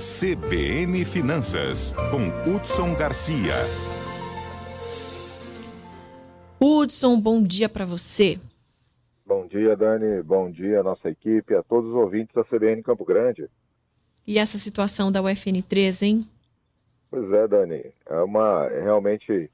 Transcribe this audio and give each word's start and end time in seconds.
CBN 0.00 1.04
Finanças, 1.04 1.92
com 2.10 2.50
Hudson 2.50 2.94
Garcia. 2.94 3.52
Hudson, 6.58 7.20
bom 7.20 7.42
dia 7.42 7.68
para 7.68 7.84
você. 7.84 8.38
Bom 9.26 9.46
dia, 9.46 9.76
Dani. 9.76 10.22
Bom 10.22 10.50
dia, 10.50 10.82
nossa 10.82 11.10
equipe, 11.10 11.54
a 11.54 11.62
todos 11.62 11.90
os 11.90 11.96
ouvintes 11.96 12.34
da 12.34 12.42
CBN 12.42 12.82
Campo 12.82 13.04
Grande. 13.04 13.46
E 14.26 14.38
essa 14.38 14.56
situação 14.56 15.12
da 15.12 15.20
UFN3, 15.20 16.02
hein? 16.02 16.24
Pois 17.10 17.30
é, 17.34 17.46
Dani. 17.46 17.84
É 18.06 18.22
uma 18.22 18.68
realmente 18.68 19.50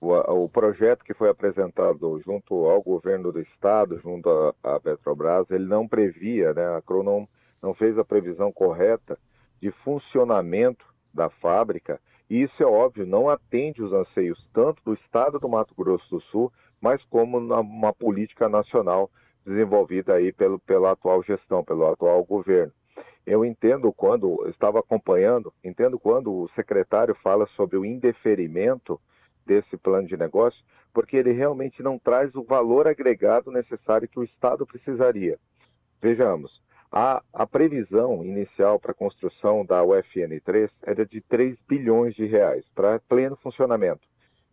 o, 0.00 0.12
o, 0.12 0.48
projeto 0.48 1.04
que 1.04 1.14
foi 1.14 1.30
apresentado 1.30 2.20
junto 2.26 2.64
ao 2.64 2.82
governo 2.82 3.30
do 3.30 3.40
estado, 3.40 4.00
junto 4.00 4.28
à 4.60 4.80
Petrobras, 4.80 5.48
ele 5.52 5.66
não 5.66 5.86
previa, 5.86 6.52
né? 6.52 6.76
A 6.76 6.82
Cronon 6.82 7.26
não 7.62 7.72
fez 7.74 7.96
a 7.96 8.04
previsão 8.04 8.50
correta 8.50 9.16
de 9.64 9.70
funcionamento 9.82 10.84
da 11.14 11.30
fábrica, 11.30 11.98
e 12.28 12.42
isso 12.42 12.62
é 12.62 12.66
óbvio, 12.66 13.06
não 13.06 13.30
atende 13.30 13.82
os 13.82 13.94
anseios 13.94 14.38
tanto 14.52 14.82
do 14.84 14.92
Estado 14.92 15.38
do 15.38 15.48
Mato 15.48 15.74
Grosso 15.74 16.06
do 16.10 16.20
Sul, 16.24 16.52
mas 16.82 17.02
como 17.04 17.38
uma 17.38 17.94
política 17.94 18.46
nacional 18.46 19.10
desenvolvida 19.42 20.16
aí 20.16 20.34
pelo, 20.34 20.58
pela 20.58 20.90
atual 20.90 21.22
gestão, 21.22 21.64
pelo 21.64 21.86
atual 21.86 22.22
governo. 22.24 22.74
Eu 23.26 23.42
entendo 23.42 23.90
quando, 23.90 24.46
estava 24.50 24.80
acompanhando, 24.80 25.50
entendo 25.64 25.98
quando 25.98 26.30
o 26.30 26.48
secretário 26.50 27.14
fala 27.22 27.46
sobre 27.56 27.78
o 27.78 27.86
indeferimento 27.86 29.00
desse 29.46 29.78
plano 29.78 30.06
de 30.06 30.16
negócio, 30.18 30.62
porque 30.92 31.16
ele 31.16 31.32
realmente 31.32 31.82
não 31.82 31.98
traz 31.98 32.34
o 32.34 32.44
valor 32.44 32.86
agregado 32.86 33.50
necessário 33.50 34.06
que 34.06 34.18
o 34.18 34.24
Estado 34.24 34.66
precisaria. 34.66 35.38
Vejamos, 36.02 36.52
a, 36.90 37.22
a 37.32 37.46
previsão 37.46 38.24
inicial 38.24 38.78
para 38.78 38.92
a 38.92 38.94
construção 38.94 39.64
da 39.64 39.82
UFN3 39.82 40.70
era 40.82 41.04
de 41.04 41.20
3 41.22 41.58
bilhões 41.68 42.14
de 42.14 42.26
reais 42.26 42.64
para 42.74 43.00
pleno 43.00 43.36
funcionamento. 43.36 44.02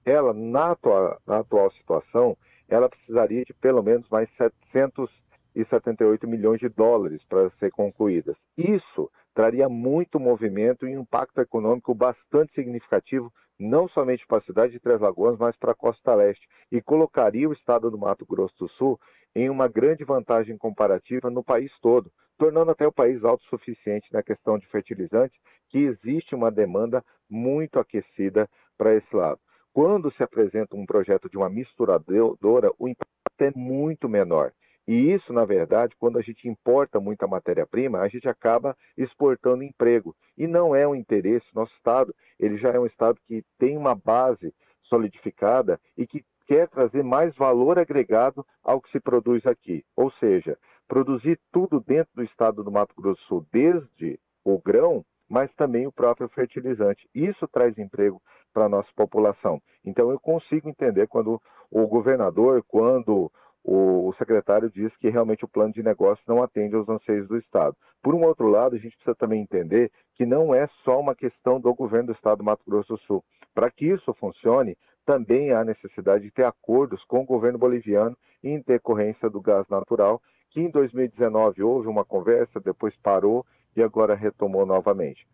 Ela, 0.03 0.33
na 0.33 0.72
atual, 0.72 1.20
na 1.28 1.39
atual 1.39 1.72
situação, 1.73 2.36
ela 2.67 2.89
precisaria 2.89 3.44
de 3.44 3.53
pelo 3.53 3.83
menos 3.83 4.09
mais 4.09 4.30
778 4.38 6.28
milhões 6.28 6.59
de 6.59 6.70
dólares 6.70 7.22
para 7.30 7.50
ser 7.59 7.70
concluídas. 7.72 8.36
Isso 8.58 9.11
traria 9.33 9.70
muito 9.70 10.20
movimento 10.20 10.88
e 10.88 10.94
impacto 10.94 11.39
econômico 11.39 11.94
bastante 11.94 12.53
significativo, 12.53 13.31
não 13.59 13.88
somente 13.89 14.25
para 14.25 14.39
a 14.39 14.44
cidade 14.44 14.73
de 14.73 14.80
Três 14.80 15.00
Lagoas, 15.00 15.38
mas 15.38 15.55
para 15.58 15.72
a 15.73 15.75
costa 15.75 16.16
leste, 16.16 16.48
e 16.72 16.81
colocaria 16.81 17.48
o 17.48 17.53
estado 17.53 17.92
do 17.92 17.98
Mato 17.98 18.25
Grosso 18.25 18.55
do 18.58 18.70
Sul 18.70 19.00
em 19.35 19.49
uma 19.49 19.67
grande 19.67 20.03
vantagem 20.03 20.57
comparativa 20.57 21.29
no 21.29 21.43
país 21.43 21.71
todo, 21.81 22.11
tornando 22.37 22.71
até 22.71 22.87
o 22.87 22.91
país 22.91 23.23
autossuficiente 23.23 24.11
na 24.11 24.23
questão 24.23 24.57
de 24.57 24.67
fertilizantes, 24.67 25.39
que 25.69 25.79
existe 25.79 26.35
uma 26.35 26.51
demanda 26.51 27.03
muito 27.29 27.79
aquecida 27.79 28.49
para 28.77 28.95
esse 28.95 29.15
lado. 29.15 29.39
Quando 29.73 30.11
se 30.13 30.21
apresenta 30.21 30.75
um 30.75 30.85
projeto 30.85 31.29
de 31.29 31.37
uma 31.37 31.49
misturadora, 31.49 32.71
o 32.77 32.89
impacto 32.89 33.41
é 33.41 33.52
muito 33.55 34.09
menor. 34.09 34.52
E 34.87 35.13
isso, 35.13 35.31
na 35.31 35.45
verdade, 35.45 35.95
quando 35.97 36.17
a 36.17 36.21
gente 36.21 36.47
importa 36.47 36.99
muita 36.99 37.27
matéria-prima, 37.27 37.99
a 37.99 38.07
gente 38.09 38.27
acaba 38.27 38.75
exportando 38.97 39.63
emprego. 39.63 40.15
E 40.37 40.47
não 40.47 40.75
é 40.75 40.87
um 40.87 40.95
interesse. 40.95 41.45
Nosso 41.53 41.73
Estado, 41.75 42.13
ele 42.39 42.57
já 42.57 42.71
é 42.71 42.79
um 42.79 42.85
Estado 42.85 43.17
que 43.27 43.43
tem 43.57 43.77
uma 43.77 43.95
base 43.95 44.53
solidificada 44.83 45.79
e 45.97 46.05
que 46.05 46.25
quer 46.52 46.67
trazer 46.67 47.02
mais 47.02 47.33
valor 47.38 47.80
agregado 47.80 48.45
ao 48.61 48.81
que 48.81 48.91
se 48.91 48.99
produz 48.99 49.45
aqui. 49.47 49.85
Ou 49.95 50.11
seja, 50.19 50.58
produzir 50.85 51.39
tudo 51.49 51.80
dentro 51.80 52.11
do 52.13 52.23
estado 52.23 52.61
do 52.61 52.69
Mato 52.69 52.93
Grosso 52.93 53.21
do 53.21 53.25
Sul, 53.27 53.45
desde 53.53 54.19
o 54.43 54.59
grão, 54.59 55.05
mas 55.30 55.49
também 55.53 55.88
o 55.88 55.93
próprio 55.93 56.27
fertilizante. 56.27 57.08
Isso 57.16 57.47
traz 57.47 57.77
emprego 57.77 58.21
para 58.53 58.66
a 58.66 58.69
nossa 58.69 58.89
população. 58.97 59.61
Então 59.85 60.11
eu 60.11 60.19
consigo 60.19 60.67
entender 60.67 61.08
quando 61.08 61.42
o 61.71 61.87
governador, 61.87 62.61
quando 62.67 63.31
o 63.64 64.14
secretário 64.17 64.70
diz 64.70 64.93
que 64.97 65.09
realmente 65.09 65.45
o 65.45 65.47
plano 65.47 65.71
de 65.71 65.81
negócio 65.81 66.21
não 66.27 66.43
atende 66.43 66.76
aos 66.76 66.89
anseios 66.89 67.30
do 67.30 67.37
Estado. 67.37 67.77
Por 68.03 68.14
um 68.14 68.26
outro 68.26 68.49
lado, 68.49 68.76
a 68.76 68.80
gente 68.80 68.97
precisa 68.97 69.15
também 69.15 69.42
entender 69.42 69.89
que 70.15 70.26
não 70.26 70.53
é 70.53 70.67
só 70.83 70.99
uma 70.99 71.15
questão 71.15 71.61
do 71.61 71.73
governo 71.73 72.08
do 72.08 72.14
Estado 72.14 72.39
do 72.39 72.43
Mato 72.43 72.64
Grosso 72.67 72.95
do 72.95 72.99
Sul. 73.03 73.23
Para 73.53 73.70
que 73.70 73.86
isso 73.86 74.14
funcione, 74.15 74.76
também 75.06 75.52
há 75.52 75.64
necessidade 75.64 76.23
de 76.23 76.32
ter 76.32 76.45
acordos 76.45 77.04
com 77.06 77.22
o 77.22 77.26
governo 77.26 77.58
boliviano 77.58 78.17
em 78.44 78.62
decorrência 78.62 79.30
do 79.30 79.42
gás 79.42 79.67
natural, 79.70 80.22
que 80.50 80.60
em 80.60 80.70
2019 80.70 81.64
houve 81.64 81.88
uma 81.88 82.04
conversa, 82.06 82.60
depois 82.60 82.95
parou 83.02 83.45
e 83.76 83.82
agora 83.82 84.16
retomou 84.16 84.66
novamente. 84.66 85.26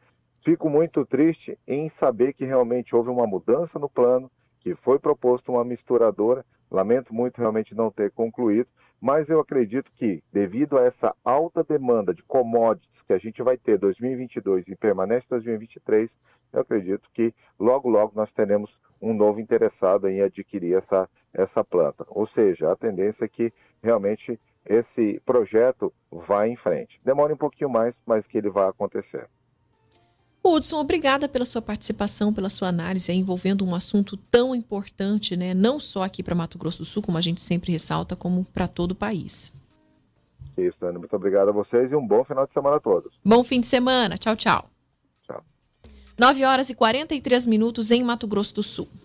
Fico 0.43 0.69
muito 0.69 1.05
triste 1.05 1.57
em 1.67 1.91
saber 1.99 2.33
que 2.33 2.45
realmente 2.45 2.95
houve 2.95 3.09
uma 3.09 3.27
mudança 3.27 3.77
no 3.79 3.89
plano, 3.89 4.31
que 4.59 4.75
foi 4.75 4.99
proposto 4.99 5.51
uma 5.51 5.63
misturadora. 5.63 6.45
Lamento 6.69 7.13
muito 7.13 7.37
realmente 7.37 7.73
não 7.73 7.89
ter 7.89 8.11
concluído, 8.11 8.67
mas 8.99 9.29
eu 9.29 9.39
acredito 9.39 9.91
que, 9.95 10.23
devido 10.33 10.77
a 10.77 10.83
essa 10.83 11.15
alta 11.23 11.63
demanda 11.63 12.13
de 12.13 12.23
commodities 12.23 12.89
que 13.05 13.13
a 13.13 13.17
gente 13.17 13.41
vai 13.41 13.57
ter 13.57 13.77
2022 13.77 14.67
e 14.67 14.75
permanece 14.75 15.25
2023, 15.29 16.09
eu 16.51 16.61
acredito 16.61 17.07
que 17.13 17.33
logo, 17.59 17.89
logo 17.89 18.13
nós 18.15 18.31
teremos 18.33 18.69
um 19.01 19.13
novo 19.13 19.39
interessado 19.39 20.07
em 20.09 20.21
adquirir 20.21 20.77
essa, 20.77 21.09
essa 21.33 21.63
planta. 21.63 22.05
Ou 22.09 22.27
seja, 22.29 22.71
a 22.71 22.75
tendência 22.75 23.25
é 23.25 23.27
que 23.27 23.53
realmente 23.81 24.39
esse 24.65 25.21
projeto 25.25 25.93
vá 26.11 26.47
em 26.47 26.55
frente. 26.57 26.99
Demora 27.03 27.33
um 27.33 27.37
pouquinho 27.37 27.69
mais, 27.69 27.95
mas 28.05 28.25
que 28.27 28.37
ele 28.37 28.49
vai 28.49 28.67
acontecer. 28.67 29.27
Hudson, 30.47 30.79
obrigada 30.79 31.27
pela 31.27 31.45
sua 31.45 31.61
participação, 31.61 32.33
pela 32.33 32.49
sua 32.49 32.69
análise 32.69 33.11
envolvendo 33.11 33.65
um 33.65 33.75
assunto 33.75 34.15
tão 34.15 34.55
importante, 34.55 35.35
né? 35.35 35.53
não 35.53 35.79
só 35.79 36.03
aqui 36.03 36.23
para 36.23 36.33
Mato 36.35 36.57
Grosso 36.57 36.79
do 36.79 36.85
Sul, 36.85 37.03
como 37.03 37.17
a 37.17 37.21
gente 37.21 37.41
sempre 37.41 37.71
ressalta, 37.71 38.15
como 38.15 38.45
para 38.45 38.67
todo 38.67 38.91
o 38.91 38.95
país. 38.95 39.53
Isso, 40.57 40.77
Ana. 40.83 40.97
Muito 40.97 41.15
obrigado 41.15 41.49
a 41.49 41.51
vocês 41.51 41.91
e 41.91 41.95
um 41.95 42.05
bom 42.05 42.23
final 42.23 42.47
de 42.47 42.53
semana 42.53 42.77
a 42.77 42.79
todos. 42.79 43.13
Bom 43.23 43.43
fim 43.43 43.61
de 43.61 43.67
semana. 43.67 44.17
Tchau, 44.17 44.35
tchau. 44.35 44.69
Tchau. 45.23 45.43
9 46.17 46.43
horas 46.45 46.69
e 46.69 46.75
43 46.75 47.45
minutos 47.45 47.91
em 47.91 48.03
Mato 48.03 48.27
Grosso 48.27 48.55
do 48.55 48.63
Sul. 48.63 48.87